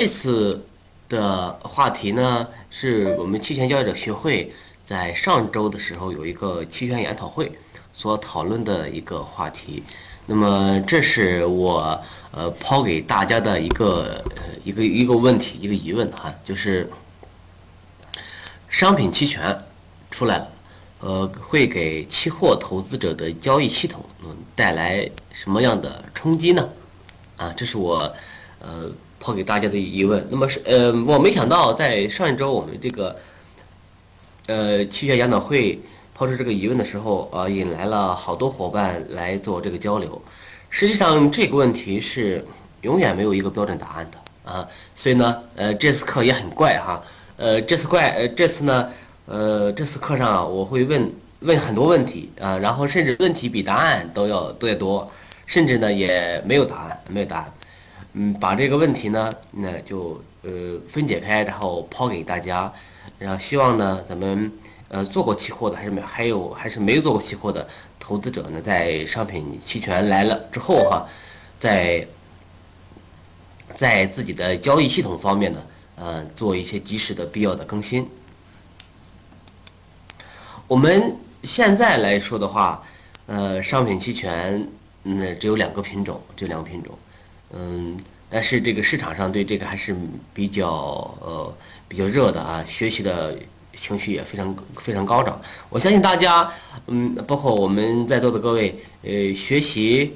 [0.00, 0.64] 这次
[1.10, 4.50] 的话题呢，是我们期权交易者学会
[4.82, 7.52] 在上周的时候有一个期权研讨会
[7.92, 9.82] 所讨论的一个话题。
[10.24, 16.90] 那么，这是我呃抛给大家的一个呃一个一个问题，一个疑问哈，就是
[18.70, 19.62] 商品期权
[20.10, 20.50] 出来了，
[21.00, 26.70] 呃，会给期货投资者的交易系统嗯带来什么样的冲击呢？
[27.36, 28.10] 啊，这是我
[28.60, 28.90] 呃。
[29.20, 33.14] 抛给大家的疑问，那么是呃，我没想到在上一周我们这个
[34.46, 35.78] 呃期权研讨会
[36.14, 40.20] 抛出这个疑问的时候，啊，引来了好多伙伴来做这个交流。
[40.70, 42.42] 实际上这个问题是
[42.80, 47.04] 永远没有一个标准答案的啊，所以呢，呃，这次课也很怪哈，
[47.36, 48.88] 呃，这次怪，呃，这次呢，
[49.26, 55.12] 呃，这次课上啊我会问问很多问题啊，然后甚至问题比答案都要都要多，
[55.44, 57.52] 甚至呢也没有答案，没有答案。
[58.12, 62.72] 嗯，把这个问题呢，那就呃分解开，然后抛给大家，
[63.18, 64.50] 然后希望呢，咱们
[64.88, 67.68] 呃做过期货的，还是没还有还是没做过期货的
[68.00, 71.06] 投资者呢，在商品期权来了之后哈，
[71.60, 72.04] 在
[73.76, 75.62] 在自己的交易系统方面呢，
[75.94, 78.08] 呃，做一些及时的必要的更新。
[80.66, 82.82] 我们现在来说的话，
[83.26, 84.68] 呃，商品期权
[85.04, 86.98] 那只有两个品种，这两个品种。
[87.52, 87.98] 嗯，
[88.28, 89.96] 但是这个市场上对这个还是
[90.32, 90.68] 比较
[91.20, 91.52] 呃
[91.88, 93.36] 比较热的啊，学习的
[93.74, 95.40] 情绪也非常非常高涨。
[95.68, 96.52] 我相信大家，
[96.86, 100.14] 嗯，包括我们在座的各位，呃，学习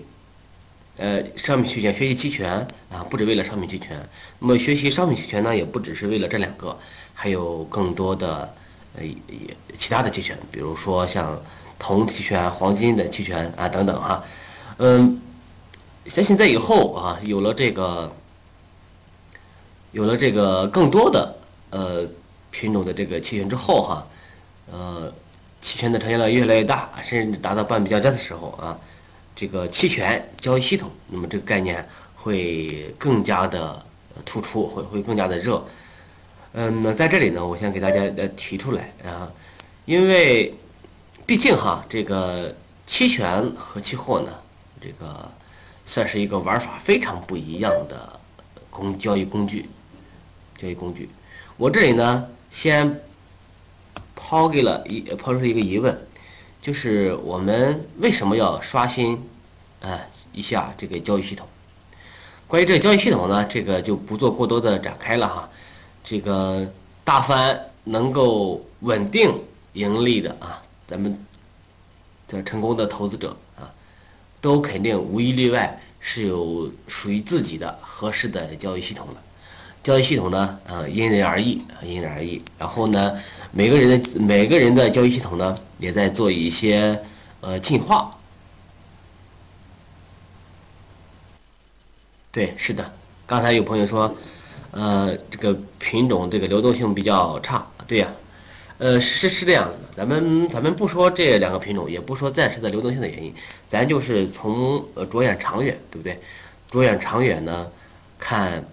[0.96, 4.08] 呃商品期权、学习期权啊，不止为了商品期权。
[4.38, 6.78] 那么学习商品期权呢，也不只是为了这两个，
[7.14, 8.54] 还有更多的
[8.96, 9.02] 呃
[9.76, 11.42] 其他的期权，比如说像
[11.80, 14.22] 铜期权、黄金的期权啊等等哈，
[14.78, 15.20] 嗯。
[16.06, 18.12] 相信在以后啊，有了这个，
[19.92, 21.34] 有了这个更多的
[21.70, 22.06] 呃
[22.50, 24.06] 品种的这个期权之后哈，
[24.70, 25.10] 呃，
[25.62, 28.78] 期权的成交量越来越大，甚至达到半比较加的时候啊，
[29.34, 33.82] 这个期权交易系统，那么这个概念会更加的
[34.26, 35.64] 突出，会会更加的热。
[36.52, 39.32] 嗯，那在这里呢，我先给大家呃提出来啊，
[39.86, 40.54] 因为
[41.24, 42.54] 毕竟哈，这个
[42.86, 44.30] 期权和期货呢，
[44.82, 45.30] 这个。
[45.86, 48.20] 算是一个玩法非常不一样的
[48.70, 49.68] 工交易工具，
[50.58, 51.08] 交易工具。
[51.56, 53.00] 我这里呢，先
[54.14, 56.06] 抛给了一抛出一个疑问，
[56.62, 59.22] 就是我们为什么要刷新
[59.80, 60.00] 啊
[60.32, 61.46] 一下这个交易系统？
[62.46, 65.50] 关于这个交易系统呢，这个就不做过多的展开了哈。
[66.02, 66.70] 这个
[67.02, 71.18] 大凡能够稳定盈利的啊，咱们
[72.28, 73.73] 的成功的投资者啊。
[74.44, 79.22] 都肯定无一例外是有属于自己的合适的交易系统的，
[79.82, 82.42] 交易系统呢，呃，因人而异，因人而异。
[82.58, 83.18] 然后呢，
[83.52, 87.02] 每个人的每个人的交易系统呢，也在做一些
[87.40, 88.10] 呃进化。
[92.30, 92.92] 对，是的，
[93.26, 94.14] 刚才有朋友说，
[94.72, 98.08] 呃，这个品种这个流动性比较差，对呀。
[98.78, 103.32] 呃，是是这样子的，咱们咱们不说这两个品种，也不说暂时的流动性的原因，
[103.68, 106.20] 咱就是从呃着眼长远，对不对？
[106.68, 107.70] 着眼长远呢，
[108.18, 108.64] 看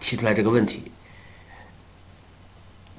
[0.00, 0.90] 提出来这个问题。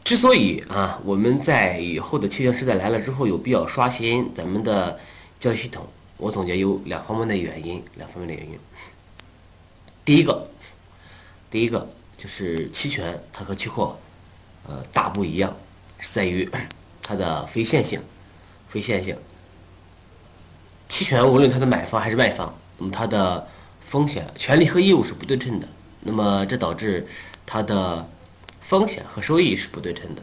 [0.06, 4.97] 之所以啊，我们在以后的期权时代来了之后，有必要刷新咱们的
[5.41, 5.85] 交易系统，
[6.16, 8.57] 我总结有两方面的原因，两方面的原因。
[10.06, 10.47] 第一个，
[11.51, 14.00] 第一个就是期权它和期货，
[14.66, 15.53] 呃，大不一样。
[16.00, 16.50] 是在于
[17.02, 18.02] 它的非线性，
[18.69, 19.16] 非线性。
[20.90, 23.47] 期权无论它的买方还是卖方，那么它的
[23.81, 25.68] 风险、权利和义务是不对称的，
[26.02, 27.07] 那么这导致
[27.46, 28.07] 它的
[28.62, 30.22] 风险和收益是不对称的。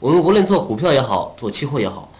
[0.00, 2.12] 我们无论做股票也好，做期货也好，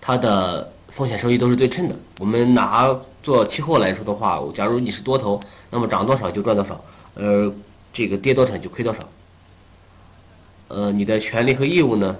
[0.00, 1.96] 它的风险收益都是对称的。
[2.20, 5.40] 我们拿做期货来说的话，假如你是多头，
[5.70, 6.84] 那么涨多少就赚多少，
[7.14, 7.52] 呃，
[7.92, 9.00] 这个跌多少就亏多少。
[10.68, 12.16] 呃，你的权利和义务呢？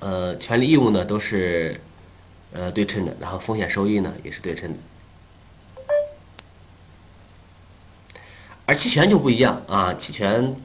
[0.00, 1.80] 呃，权利义务呢都是
[2.52, 4.78] 呃对称的，然后风险收益呢也是对称的。
[8.66, 10.56] 而期权就不一样啊，期权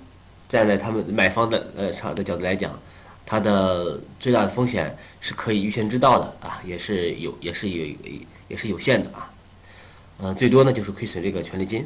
[0.48, 2.80] 站在他们买方的呃场的角度来讲，
[3.26, 7.96] 它的最大的风险是可以预先知道的啊，也是有也是有
[8.48, 9.32] 也是有限的啊，
[10.20, 11.86] 嗯，最多呢就是亏损这个权利金，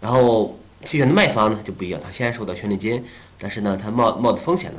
[0.00, 0.58] 然后。
[0.84, 3.04] 期权的卖方呢就不一样，他先收到权利金，
[3.38, 4.78] 但是呢，他冒冒的风险呢，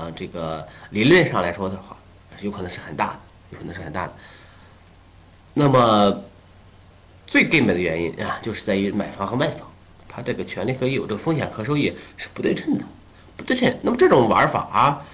[0.00, 1.96] 啊，这个理论上来说的话，
[2.40, 3.18] 有可能是很大的，
[3.50, 4.12] 有可能是很大的。
[5.54, 6.22] 那么
[7.26, 9.60] 最根本的原因啊，就是在于买方和卖方，
[10.08, 12.84] 他这个权利和义务、这个风险和收益是不对称的，
[13.36, 13.78] 不对称。
[13.82, 15.06] 那么这种玩法啊，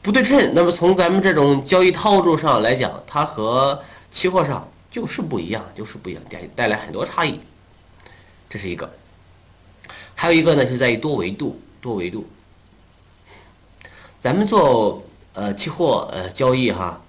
[0.00, 7.40] 不对称，那么从咱们这种交易套路上来讲，它和期货上就是不一样，就是不一样，带带来很多差异。
[8.48, 8.94] 这是一个，
[10.22, 12.24] 还有一个呢，就在于多维度，多维度。
[14.20, 15.02] 咱们做
[15.32, 17.00] 呃期货呃交易哈，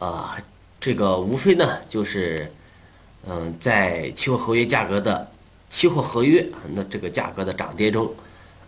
[0.00, 0.36] 啊，
[0.80, 2.52] 这个无非呢就是，
[3.24, 5.30] 嗯，在期货合约价格的
[5.70, 8.12] 期货合约那这个价格的涨跌中，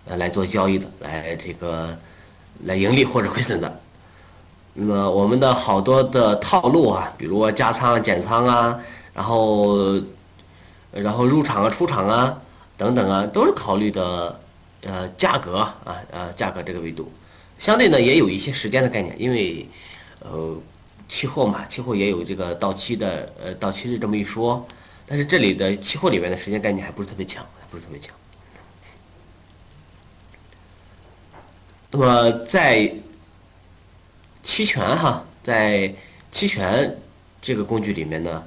[0.04, 1.98] 呃来做交易的，来这个
[2.62, 3.80] 来盈利或者亏损的。
[4.74, 8.78] 那么我们的好多的套路啊，比如加仓减仓啊，
[9.12, 10.00] 然后
[11.02, 12.40] 然后入场啊出场啊
[12.76, 14.40] 等等啊，都是考虑的。
[14.82, 17.10] 呃，价格啊，呃，价格这个维度，
[17.58, 19.66] 相对呢也有一些时间的概念，因为，
[20.20, 20.56] 呃，
[21.08, 24.64] 期货嘛，期货也有这个到期的，呃，到期日这么一说，
[25.04, 28.14] 但是这里的期货里面的时间概念还不是特别强，还不是特别强。
[31.90, 32.94] 那么在
[34.44, 35.92] 期权哈，在
[36.31, 36.96] 期权
[37.42, 38.44] 这个工具里面呢，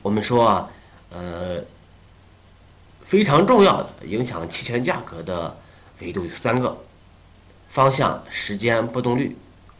[0.00, 0.70] 我们说啊，
[1.12, 1.62] 呃。
[3.04, 5.54] 非常重要的影响期权价格的
[6.00, 6.78] 维度有三个：
[7.68, 9.36] 方向、时间、波动率。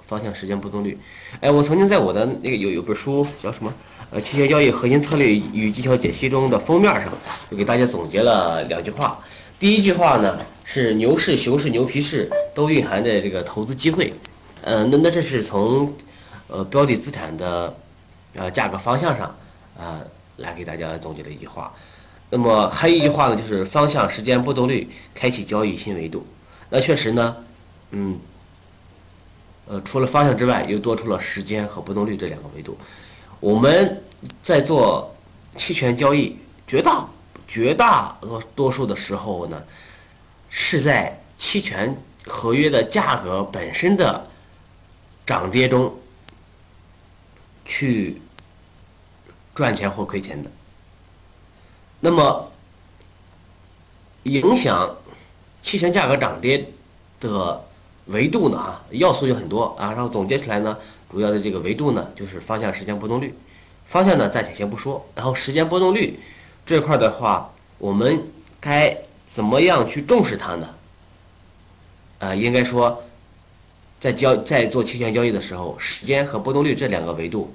[0.06, 0.99] 方向、时间、波动率。
[1.40, 3.73] 哎，我曾经在我的那个有有本书叫什么？
[4.11, 7.11] 呃，期权交易核心策略与技巧解析中的封面上，
[7.50, 9.20] 就给大家总结了两句话。
[9.58, 14.12] 第一句话呢是牛市、熊市、牛皮市都蕴含着这个投资机会。
[14.61, 15.94] 嗯，那那这是从
[16.49, 17.75] 呃标的资产的
[18.35, 19.35] 呃价格方向上
[19.78, 20.02] 啊
[20.43, 21.73] 来给大家总结的一句话。
[22.29, 26.27] 那么还有一句话呢，就是方向、时间、波动率，开启交易新维度。
[26.69, 27.37] 那确实呢，
[27.91, 28.19] 嗯，
[29.67, 32.77] 呃，除了方向之外，又多出了时间和波动率这两个维度。
[33.39, 34.03] 我们
[34.43, 35.15] 在做
[35.56, 36.37] 期权交易，
[36.67, 37.06] 绝大
[37.47, 39.62] 绝大多多数的时候呢，
[40.49, 44.27] 是在期权合约的价格本身的
[45.27, 45.95] 涨跌中
[47.67, 48.23] 去
[49.54, 50.50] 赚钱或亏钱的。
[52.00, 52.50] 那么，
[54.25, 54.96] 影响
[55.62, 56.69] 期权价格涨跌
[57.20, 57.64] 的
[58.06, 58.56] 维度呢？
[58.58, 59.93] 哈，要素有很多啊。
[59.93, 60.78] 然后总结出来呢，
[61.10, 63.34] 主要的这个维度呢，就是方向、时间、波动率。
[63.87, 65.06] 方向呢，暂且先不说。
[65.14, 66.19] 然后时间波动率
[66.64, 68.25] 这块的话，我们
[68.60, 70.75] 该怎么样去重视它呢？
[72.19, 73.02] 啊，应该说，
[74.00, 77.54] 在交在做期权交易的时候，时间和波动率这两个维度，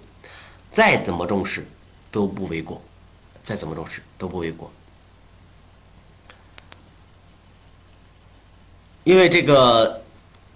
[0.71, 1.65] 再怎么重视
[2.18, 2.81] 都不为过。
[3.44, 4.69] 再怎么重视都不为过，
[9.06, 10.02] 因为这个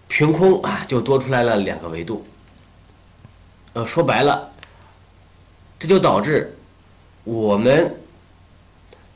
[0.10, 2.26] 凭空啊就多出来了两个维度，
[3.72, 4.52] 呃，说白了，
[5.80, 6.58] 这就导致
[7.24, 7.96] 我们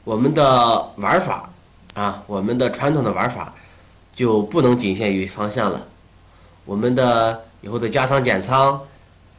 [0.05, 1.49] 我们的玩法
[1.95, 3.53] 啊，我们的传统的玩法
[4.13, 5.85] 就不能仅限于方向了，
[6.63, 8.81] 我们的以后的加仓减仓，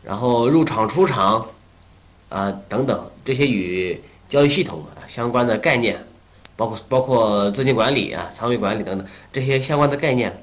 [0.02, 1.46] 然后入场出场
[2.28, 6.04] 啊等等这些与交易系统啊相关的概念，
[6.56, 10.36] 包括包括资金管理啊、仓位管理等等这些相关的概念，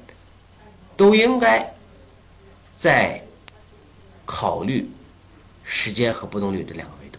[0.96, 1.74] 都应该
[2.78, 3.22] 在
[4.24, 4.90] 考虑
[5.62, 7.18] 时间和波动率这两个维度。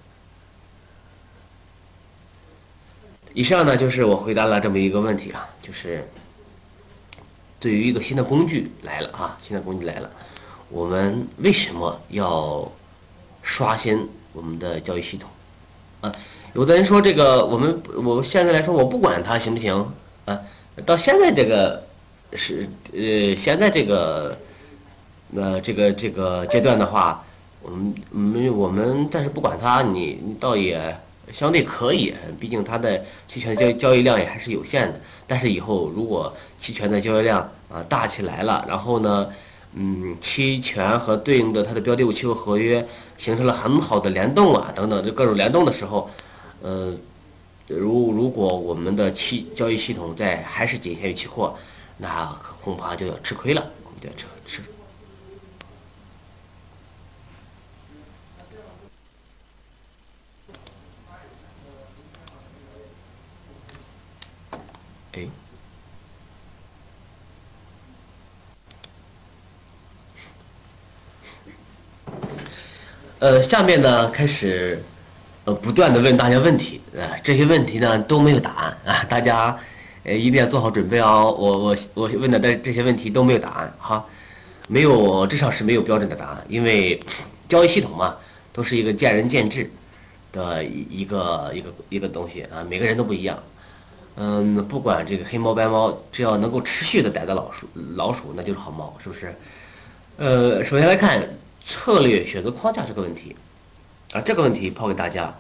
[3.34, 6.08] 以上呢就是我回答了这么一个问题啊，就是
[7.60, 10.10] 对于一个新的工具来了啊，新的工具来了，
[10.70, 12.72] 我们为什么要
[13.44, 15.30] 刷新我们的交易系统
[16.01, 16.12] 啊？
[16.54, 19.89] 有的人说这个我们我现在来说我不管它行不行
[20.25, 20.39] 啊？
[20.86, 21.84] 到现在这个
[22.34, 24.38] 是呃现在这个
[25.36, 27.24] 呃这个这个阶段的话，
[27.62, 30.98] 我们没我们暂时不管它，你你倒也
[31.32, 35.00] 相对可以，毕竟它的期权交交易量也还是有限的。
[35.27, 39.30] 但是以后如果期权的交易量啊大起来了，然后呢，
[39.77, 46.10] 嗯，期权和对应的它的标的物期货合约形成了很好的联动啊等等，这各种联动的时候。
[46.62, 46.98] 呃，
[47.67, 51.58] 如如果我们的期交易系统在还是仅限于期货，
[51.98, 52.25] 那
[52.62, 54.63] 恐怕就要吃亏了，恐怕就要吃吃。
[65.13, 65.27] 哎，
[73.19, 74.84] 呃，下面呢开始。
[75.45, 79.55] 呃，不断的问大家问题，呃，这些问题呢都没有答案啊，大家，
[80.03, 81.31] 呃，一定要做好准备哦。
[81.38, 84.03] 我我我问的这这些问题都没有答案哈，
[84.67, 87.00] 没有，至少是没有标准的答案，因为
[87.48, 88.15] 交易系统嘛，
[88.51, 89.69] 都是一个见仁见智，
[90.31, 93.38] 的一个一个一个东西啊，每个人都不一样。
[94.15, 99.36] 嗯，不管这个黑猫白猫，只要能够持续的逮到老鼠老鼠，那就是好猫，是不是？
[100.17, 101.22] 呃，首先来看
[101.65, 103.36] 策略选择框架这个问题
[104.13, 105.36] 啊，这个问题抛给大家。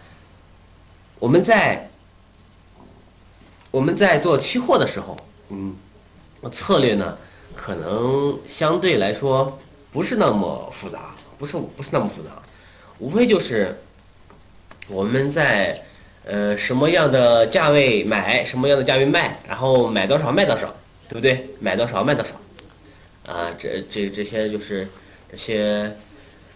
[1.19, 1.89] 我们在
[3.69, 5.15] 我们在做期货的时候，
[5.49, 5.75] 嗯，
[6.51, 7.17] 策略呢
[7.55, 9.57] 可能相对来说
[9.91, 12.29] 不是那么复杂，不是不是那么复杂，
[12.97, 13.79] 无非就是
[14.87, 15.79] 我们在
[16.25, 20.73] 呃什么样的价位买，什么样的价位卖，然后买多少卖多少，
[21.07, 21.49] 对不对？
[21.59, 24.87] 买多少卖多少，啊，这这这些就是
[25.31, 25.95] 这些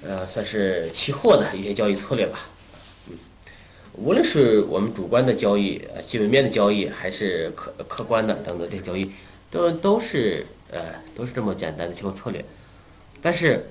[0.04, 2.40] 呃算是期货的一些交易策略吧。
[3.10, 3.18] 嗯
[3.94, 9.12] 无论是我们主观的交易，呃，基本面的交易，还是客客观的等等这些交易，
[9.52, 10.80] 都都是呃
[11.14, 12.46] 都是这么简单的期货策略。
[13.22, 13.66] 但是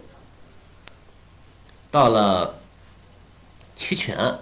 [1.90, 2.58] 到了
[3.74, 4.34] 期权，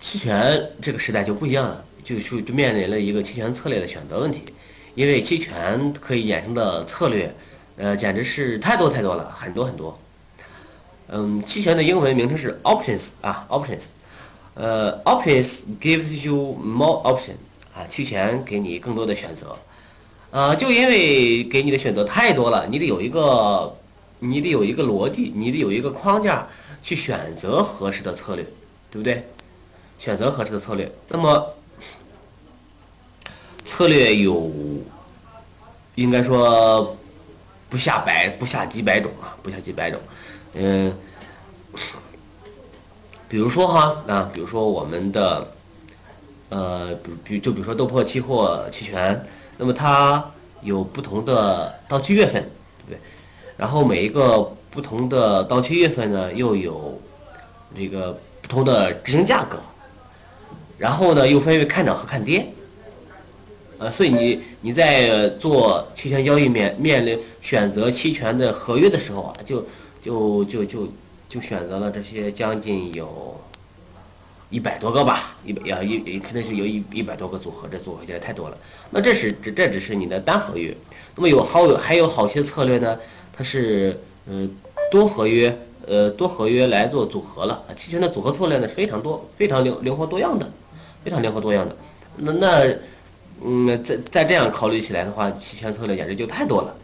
[0.00, 4.42] 期权这个时代就不一样了，就就就面临了一个期权策略的选择问题，
[4.96, 7.32] 因为期权可以衍生的策略，
[7.76, 9.96] 呃，简直是太多太多了，很多很多。
[11.08, 13.84] 嗯，期权的英文名称是 options 啊，options。
[14.54, 17.32] 呃，options gives you more option
[17.74, 19.58] 啊，期权给你更多的选择，
[20.30, 23.76] 啊，就因为给你的选择太多了，你得有一个，
[24.20, 26.48] 你得有一个逻辑，你得有一个框架
[26.82, 28.44] 去选择合适的策略，
[28.90, 29.26] 对不对？
[29.98, 31.54] 选择合适的策略，那么
[33.64, 34.52] 策略有，
[35.96, 36.96] 应该说
[37.68, 40.00] 不下百不下几百种啊，不下几百种，
[40.54, 40.92] 嗯。
[43.26, 45.48] 比如说哈，啊，比如说我们的，
[46.50, 49.26] 呃，比比就比如说豆粕期货期权，
[49.58, 50.24] 那么它
[50.62, 52.98] 有不同的到期月份，对不对？
[53.56, 57.00] 然后每一个不同的到期月份呢，又有
[57.76, 59.58] 这个不同的执行价格，
[60.78, 62.46] 然后呢，又分为看涨和看跌，
[63.78, 69.66] 呃，所以你你在做期权交易面面临选择期权的合约的时候啊，就
[70.04, 70.86] 就就就。
[71.26, 73.40] 就选择了这些将近有
[74.50, 78.58] 一百多个吧，一百呀一肯定是有一一百多个组合，这组合起来太多了。
[78.90, 80.76] 那这是这这只是你的单合约，
[81.16, 82.96] 那么有好有还有好些策略呢，
[83.32, 84.48] 它是呃
[84.92, 85.58] 多合约
[85.88, 87.64] 呃多合约来做组合了。
[87.74, 90.48] 期权的组合策略呢非常多，非常灵灵活多样的，
[91.02, 91.74] 非常灵活多样的。
[92.16, 92.76] 那那
[93.42, 96.76] 嗯再再这样考虑起来的话，期权策略简直就太多了。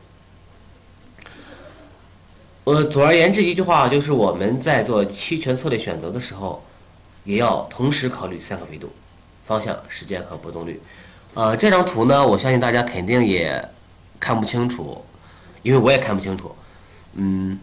[2.64, 6.62] 呃，总而言之，一句话就是，我们在做期权策略选择的时候，
[7.24, 8.90] 也要同时考虑三个维度：
[9.46, 10.80] 方向、时间和波动率。
[11.32, 13.66] 呃，这张图呢，我相信大家肯定也
[14.20, 15.02] 看不清楚，
[15.62, 16.54] 因为我也看不清楚。
[17.14, 17.58] 嗯，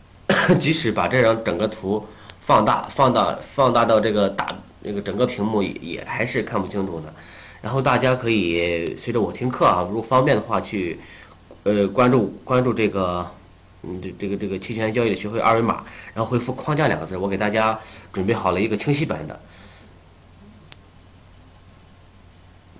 [0.58, 2.06] 即使把这张整个图
[2.40, 7.12] 放大、放大、放大到这个大那个整个屏幕，也还是看不清楚的。
[7.60, 10.98] 然后大家可以随着我听课啊，如果方便的话，去
[11.64, 13.30] 呃关注关注这个。
[13.84, 15.84] 嗯，这这个这个期权交易的学会二维码，
[16.14, 17.80] 然后回复“框架”两个字，我给大家
[18.12, 19.40] 准备好了一个清晰版的。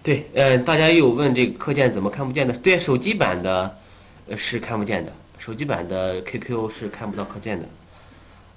[0.00, 2.54] 对，呃，大家又问这个课件怎么看不见的？
[2.54, 3.76] 对，手机版的
[4.36, 7.68] 是看不见的，手机版的 QQ 是看不到课件的。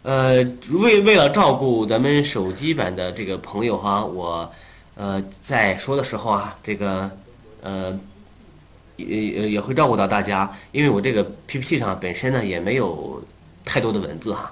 [0.03, 0.35] 呃，
[0.71, 4.53] 为为了照顾咱们手机版的这个朋友哈，我
[4.93, 7.09] 呃在说的时候啊，这个
[7.63, 7.99] 呃。
[8.97, 13.23] 也也会照顾到大家，因为我这个 PPT 上本身呢也没有
[13.63, 14.51] 太多的文字哈。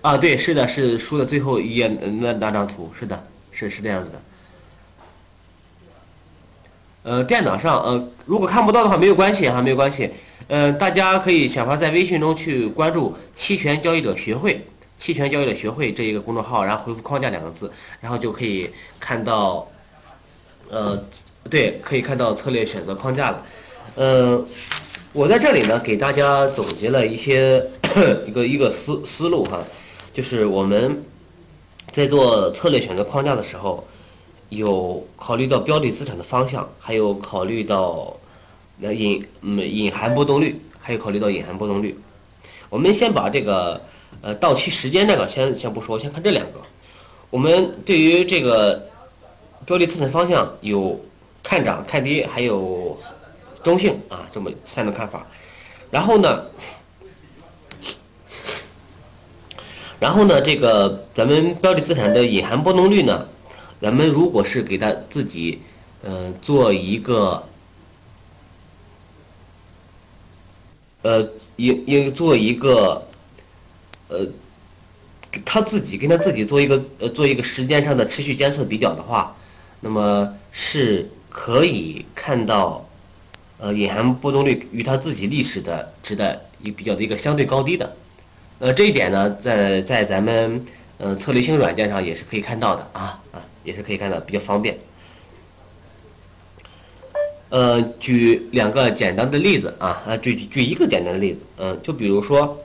[0.00, 4.22] 啊，对，是的，是书的最后一页那那张图，是的，是是这样子的。
[7.02, 10.10] 呃，电脑上呃，如果看不到的话没有关系哈，没有关系。
[10.46, 14.64] 呃，大家可以想法在微信中去关注“期权交易者学会
[14.96, 19.68] ”“期权交易者学会”这一个公众号，然后回复“框架”两个字，然后就可以看到，
[20.70, 21.02] 呃。
[21.50, 23.42] 对，可以看到策略选择框架了。
[23.94, 24.44] 呃，
[25.12, 27.64] 我在这里呢，给大家总结了一些
[28.26, 29.64] 一个一个思思路哈，
[30.12, 31.02] 就是我们
[31.90, 33.86] 在做策略选择框架的时候，
[34.50, 38.16] 有考虑到标的资产的方向，还有考虑到
[38.78, 41.98] 那隐嗯隐含波动率，还有考虑到隐含波动率。
[42.68, 43.80] 我们先把这个
[44.20, 46.60] 呃到期时间那个先先不说，先看这两个。
[47.30, 48.88] 我们对于这个
[49.66, 51.00] 标的资产方向有。
[51.48, 52.98] 看涨、看跌，还有
[53.64, 55.26] 中性啊，这么三种看法。
[55.90, 56.44] 然后呢，
[59.98, 63.26] 然后呢，这个咱们标的资产的隐含波动率呢，
[63.80, 65.62] 咱们如果是给他自己，
[66.02, 67.42] 嗯，做一个，
[71.00, 73.08] 呃，应应做一个，
[74.08, 74.26] 呃，
[75.46, 79.34] 他自己跟他自己做一个呃做一个时间上的持续监测比较的话，
[79.80, 82.88] 那么是可以看到，
[83.58, 87.96] 呃隐含波动率与它自己历史的值的一比较的一个相对高低的，
[88.58, 90.64] 呃这一点呢在在咱们
[90.98, 94.78] 呃策略性软件上也是可以看到的啊啊也是可以看到比较方便。
[97.50, 102.58] 呃举两个简单的例子啊啊举举一个简单的例子，嗯就比如说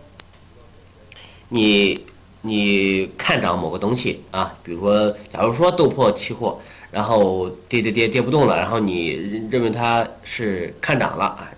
[1.50, 2.06] 你。
[2.46, 6.60] 你看涨某个东西啊，比如说，假如说豆粕期货，
[6.92, 9.12] 然后跌跌跌跌不动了，然后你
[9.50, 11.50] 认为它是看涨了啊，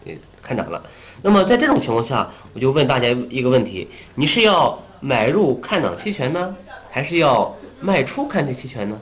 [0.43, 0.83] 看涨了。
[1.23, 6.55] 那么在这种情况下，我就问大家一个问题：你是要买入看涨期权呢，
[6.91, 9.01] 还是要卖出看跌期权呢？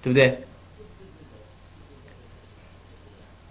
[0.00, 0.38] 对不对？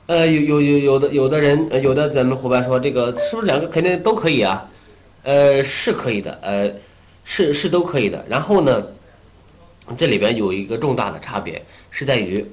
[0.08, 4.68] 呃，有有有有的有的人，有的咱们伙伴说这个是不是两个肯定都可以啊？
[5.26, 6.72] 呃，是可以的，呃，
[7.24, 8.24] 是是都可以的。
[8.30, 8.86] 然后呢，
[9.98, 12.46] 这里边有一个重大的差别，是在于，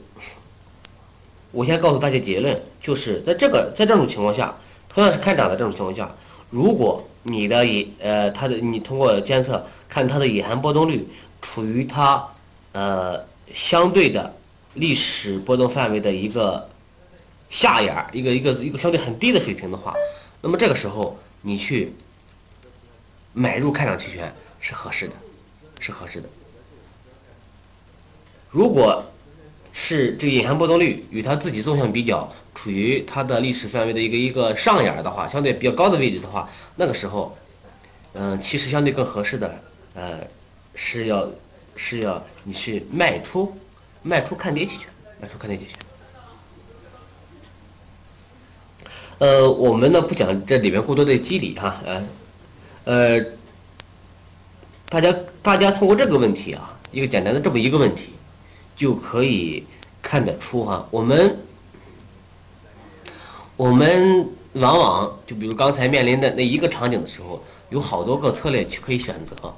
[1.51, 4.57] 我先告诉大家结论，就是在这个在这种情况下，
[4.89, 6.15] 同样是看涨的这种情况下，
[6.49, 11.07] 如果你的隐呃它的你通过监测看它的隐含波动率
[11.43, 12.27] 处于它
[12.73, 14.35] 呃相对的
[14.73, 16.71] 历史波动范围的一个
[17.51, 19.95] 下沿儿，一个一个一个相对很低的水平的话，
[20.41, 21.93] 那么这个时候你去。
[23.33, 25.15] 买入看涨期权是合适的，
[25.81, 26.29] 是合适的。
[28.51, 29.07] 如果
[29.73, 37.35] 是这个隐含波动率与它自己纵向比较处于它的历史范围的一个一个上沿的话，相对比较高的位置的话，那个时候，
[38.13, 39.63] 嗯，其实相对更合适的，
[39.95, 40.27] 呃，
[40.75, 41.31] 是要
[41.75, 43.57] 是要你去卖出
[44.03, 45.75] 卖出看跌期权，卖出看跌期权。
[49.19, 52.07] 呃，我们呢不讲这里面过多的机理哈，呃。
[52.85, 53.21] 呃，
[54.89, 58.13] 大家大家通过这个问题啊，一个简单的这么一个问题，
[58.75, 59.65] 就可以
[60.03, 61.37] 看得出哈，我们
[63.57, 69.55] 我们往往就比如刚才面临的那一个场景的时候，有好多个策略去可以选择，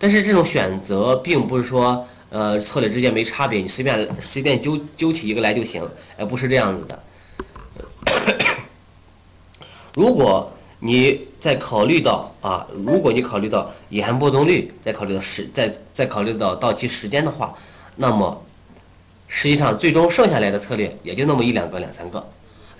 [0.00, 7.02] 但是这种选择并不是说呃策略之间没差别，你随便随便揪揪起一个来就行，哎，不是这样子的，
[9.94, 10.52] 如果。
[10.84, 17.54] 你再考虑到啊，如果你考虑到隐含波动率，再考虑到时，再再考虑到到期时间的话，
[17.94, 18.44] 那么
[19.28, 22.26] 实际上最终剩下来的策略也就那么一两个、两三个，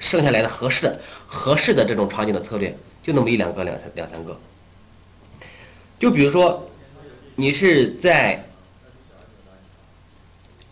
[0.01, 4.37] 剩下来的合适的、合适的这种场景的策略就那么一两个、两三两三个。
[6.01, 6.69] 就比如说，
[7.37, 8.45] 你是在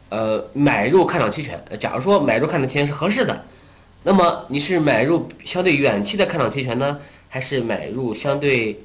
[0.09, 3.45] 呃买入看涨期权，假如说买入看涨期权是合适的，
[4.03, 6.99] 那么你是买入相对远期的看涨期权呢？
[7.31, 8.79] 还是买入相对，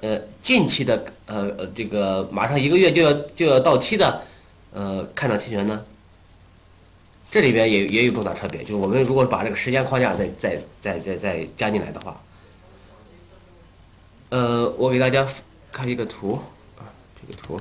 [0.00, 4.22] 呃，近期的，呃呃，这个马上一个月就要就要到期的，
[4.72, 5.84] 呃，看涨期权呢？
[7.28, 12.22] 这里边也也有重大差别，就我们如果把这个时间框架再再再再再加进来的话，
[14.28, 15.26] 呃，我给大家
[15.72, 16.40] 看一个图
[16.78, 16.86] 啊，
[17.20, 17.58] 这个图。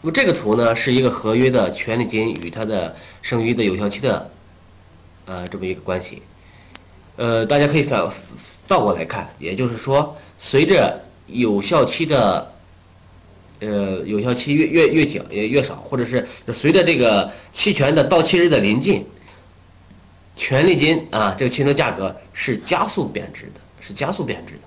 [0.00, 4.30] 那么这个图呢，是一个合约的权利金与它的剩余的有效期的，
[5.26, 6.22] 呃，这么一个关系。
[7.16, 8.08] 呃，大家可以反
[8.68, 12.52] 倒过来看，也就是说，随着有效期的，
[13.58, 19.04] 呃，有效期越越越久也越少，或者是随着这个期权的到期日的临近，
[20.36, 24.60] 权利金啊，这个期权的价格是加速贬值的，是加速贬值的。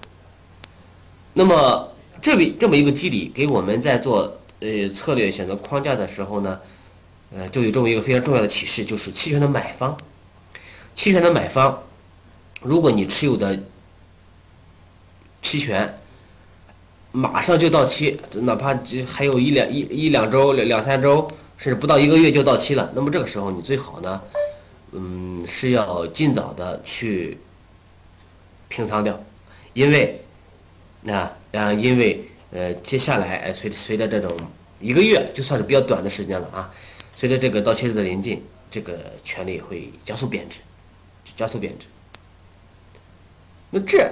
[1.33, 1.89] 那么，
[2.21, 4.39] 这里这么一个机理给我们在做。
[4.62, 6.62] 呃，策略选择框架的时候呢，
[7.36, 9.97] 呃，就有这么一个非常重要的启示，就是期权的买方，
[10.93, 11.82] 期权的买方，
[12.62, 13.60] 如果你持有的
[15.41, 16.00] 期权
[17.12, 24.21] 马上就到期，哪怕还有一两一一两周、两两三周，甚至不到一个月就到期了，那么这个时候你最好呢，
[24.91, 27.39] 嗯，是要尽早的去
[28.69, 29.19] 平仓掉，
[29.74, 30.24] 因为，
[31.08, 32.28] 啊啊，因为。
[32.51, 34.29] 呃，接下来，哎，随随着这种
[34.81, 36.73] 一个月，就算是比较短的时间了啊，
[37.15, 40.59] 随着这个到期日的临近，这个权利会加速贬值，
[41.37, 41.87] 加速贬值。
[43.69, 44.11] 那这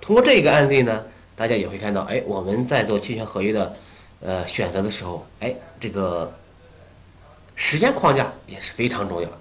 [0.00, 1.04] 通过这个案例呢，
[1.36, 3.76] 大家也会看到，哎，我们在做期权合约的
[4.20, 6.32] 呃选择的时候，哎，这个
[7.54, 9.38] 时间框架也是非常重要的。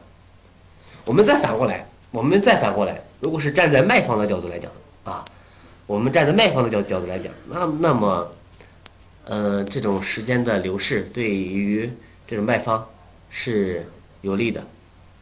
[1.05, 4.69] 我们再反过来，我们再反过来，如果是站在卖方的角度来讲
[5.05, 5.23] 啊。
[5.85, 8.31] 我们站在卖方的角角度来讲，那那么，
[9.25, 11.91] 呃，这种时间的流逝对于
[12.25, 12.87] 这种卖方
[13.29, 13.85] 是
[14.21, 14.65] 有利的，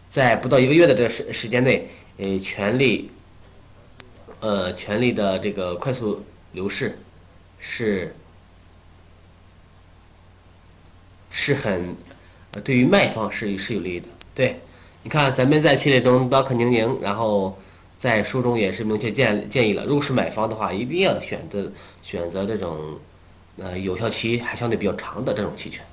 [0.10, 3.10] 在不到一个月的这个时时间内，呃，权利，
[4.40, 6.98] 呃，权利的这个快速流逝
[7.58, 8.16] 是
[11.32, 11.96] 是很
[12.64, 14.08] 对于卖方是是有利的。
[14.36, 14.60] 对，
[15.02, 17.58] 你看咱们在群里中刀客宁宁，然后
[18.02, 22.98] 在书中也是明确建建议了，如果是买方的话，一定要选择选择这种
[23.60, 25.86] 呃有效期还相对比较长的这种期权。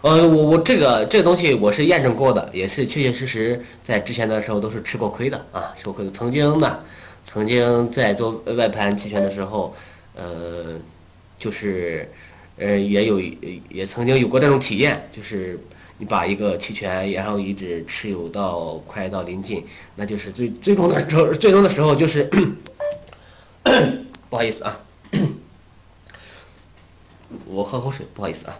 [0.00, 6.10] 呃，我我这个这个东西我是验证过的，也是确确实实在之前的时候都是吃过亏的啊，吃过亏的。
[6.10, 6.80] 曾经呢，
[7.22, 9.76] 曾经在做外盘期权的时候，
[10.16, 10.74] 呃，
[11.38, 12.10] 就是
[12.56, 13.20] 呃也有
[13.70, 15.60] 也曾经有过这种体验，就是
[16.02, 22.24] 你把一个期权然后一直持有到快到临近，那就是最最终的时候，最终的时候就是
[24.28, 24.80] 不好意思啊，
[27.46, 28.58] 我喝口水，不好意思啊。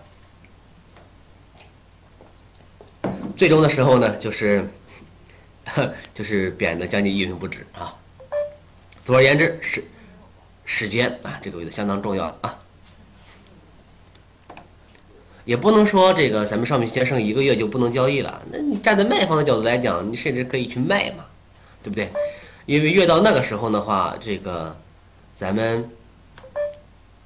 [3.37, 4.70] 最终的时候呢，就是，
[6.14, 7.98] 就是贬得将近一文不值啊。
[9.05, 9.85] 总而言之，时
[10.64, 12.62] 时间啊，这个位置相当重要啊。
[15.44, 18.42] 也不能说这个咱们上面先生一个月就不能交易了。
[18.50, 21.24] 那你站在卖方的角度来讲，你甚至可以去卖嘛，
[21.83, 22.11] 对不对？
[22.66, 24.76] 因为越到那个时候的话，这个
[25.35, 25.90] 咱们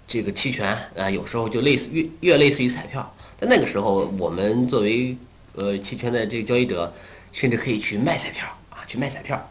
[0.08, 3.14] 这个期权啊，有时候就类似越越类似于彩票。
[3.36, 5.14] 在那个时候，我们作为
[5.54, 6.92] 呃，期权的这个交易者，
[7.32, 9.50] 甚至可以去卖彩票啊，去卖彩票。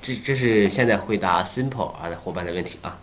[0.00, 2.98] 这这是现在回答 simple 啊伙伴的问题啊。